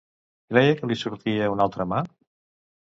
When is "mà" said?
1.95-2.05